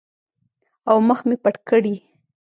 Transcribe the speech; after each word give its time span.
او 0.89 0.97
مخ 1.07 1.19
مې 1.27 1.35
پټ 1.43 1.55
کړي. 1.69 1.95